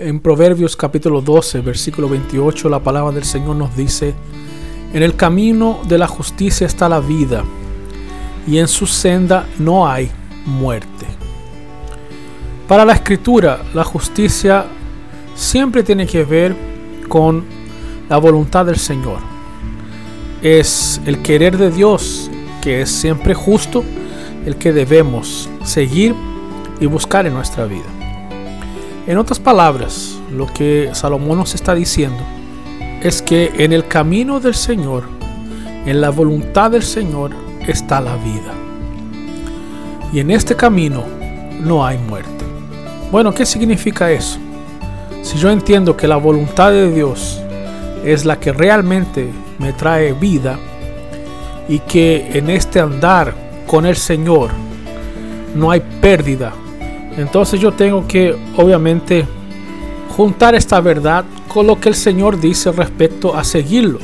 [0.00, 4.14] En Proverbios capítulo 12, versículo 28, la palabra del Señor nos dice,
[4.94, 7.42] en el camino de la justicia está la vida,
[8.46, 10.08] y en su senda no hay
[10.46, 11.04] muerte.
[12.68, 14.66] Para la escritura, la justicia
[15.34, 16.54] siempre tiene que ver
[17.08, 17.44] con
[18.08, 19.18] la voluntad del Señor.
[20.42, 22.30] Es el querer de Dios,
[22.62, 23.82] que es siempre justo,
[24.46, 26.14] el que debemos seguir
[26.78, 27.97] y buscar en nuestra vida.
[29.08, 32.22] En otras palabras, lo que Salomón nos está diciendo
[33.02, 35.04] es que en el camino del Señor,
[35.86, 37.30] en la voluntad del Señor,
[37.66, 38.52] está la vida.
[40.12, 41.04] Y en este camino
[41.58, 42.44] no hay muerte.
[43.10, 44.38] Bueno, ¿qué significa eso?
[45.22, 47.40] Si yo entiendo que la voluntad de Dios
[48.04, 50.58] es la que realmente me trae vida
[51.66, 53.32] y que en este andar
[53.66, 54.50] con el Señor
[55.54, 56.52] no hay pérdida,
[57.18, 59.26] entonces yo tengo que obviamente
[60.16, 63.98] juntar esta verdad con lo que el Señor dice respecto a seguirlo.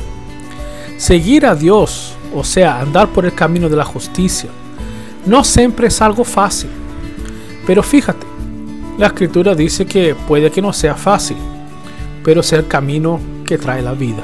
[0.97, 4.49] Seguir a Dios, o sea, andar por el camino de la justicia,
[5.25, 6.69] no siempre es algo fácil.
[7.65, 8.25] Pero fíjate,
[8.97, 11.37] la escritura dice que puede que no sea fácil,
[12.23, 14.23] pero es el camino que trae la vida.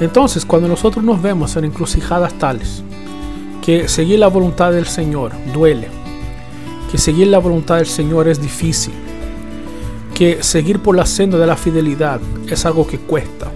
[0.00, 2.82] Entonces, cuando nosotros nos vemos en encrucijadas tales,
[3.64, 5.97] que seguir la voluntad del Señor duele,
[6.90, 8.94] que seguir la voluntad del Señor es difícil,
[10.14, 13.50] que seguir por la senda de la fidelidad es algo que cuesta.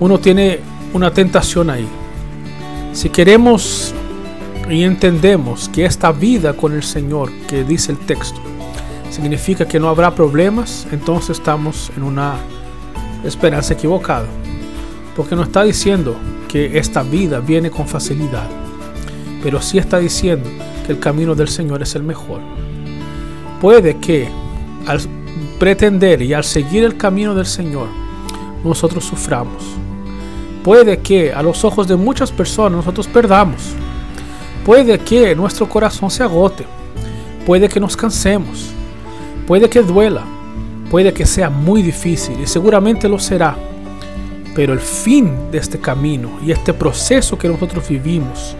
[0.00, 0.60] Uno tiene
[0.92, 1.86] una tentación ahí.
[2.92, 3.94] Si queremos
[4.68, 8.40] y entendemos que esta vida con el Señor que dice el texto
[9.10, 12.34] significa que no habrá problemas, entonces estamos en una
[13.24, 14.26] esperanza equivocada.
[15.14, 16.16] Porque no está diciendo
[16.48, 18.48] que esta vida viene con facilidad,
[19.42, 20.48] pero sí está diciendo
[20.82, 22.40] que el camino del Señor es el mejor.
[23.60, 24.28] Puede que
[24.86, 25.00] al
[25.58, 27.88] pretender y al seguir el camino del Señor,
[28.64, 29.62] nosotros suframos.
[30.64, 33.60] Puede que a los ojos de muchas personas nosotros perdamos.
[34.64, 36.64] Puede que nuestro corazón se agote.
[37.44, 38.72] Puede que nos cansemos.
[39.46, 40.22] Puede que duela,
[40.88, 43.56] puede que sea muy difícil y seguramente lo será,
[44.54, 48.54] pero el fin de este camino y este proceso que nosotros vivimos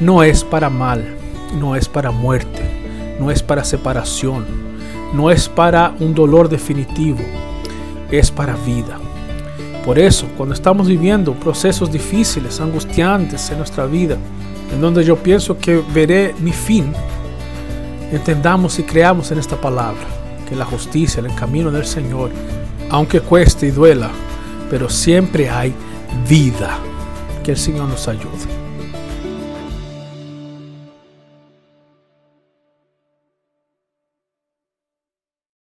[0.00, 1.16] no es para mal,
[1.54, 2.62] no es para muerte,
[3.20, 4.44] no es para separación,
[5.14, 7.20] no es para un dolor definitivo,
[8.10, 8.98] es para vida.
[9.84, 14.16] Por eso, cuando estamos viviendo procesos difíciles, angustiantes en nuestra vida,
[14.72, 16.92] en donde yo pienso que veré mi fin,
[18.10, 20.04] entendamos y creamos en esta palabra
[20.48, 22.30] que la justicia, el camino del Señor,
[22.90, 24.10] aunque cueste y duela,
[24.70, 25.72] pero siempre hay
[26.28, 26.78] vida.
[27.44, 28.65] Que el Señor nos ayude.